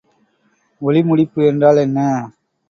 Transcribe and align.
ஒளிமுடிப்பு 0.81 1.41
என்றால் 1.47 1.77
என்ன? 1.77 1.99